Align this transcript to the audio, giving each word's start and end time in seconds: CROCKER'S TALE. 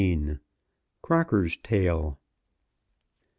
CROCKER'S 1.03 1.57
TALE. 1.57 2.17